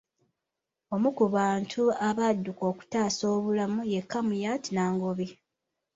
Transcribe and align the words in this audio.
Omu 0.93 1.09
ku 1.17 1.25
bantu 1.35 1.81
abadduka 2.09 2.63
okutaasa 2.71 3.23
obulamu 3.35 3.81
ye 3.93 4.01
Kamuyat 4.11 4.63
Nangobi. 4.75 5.27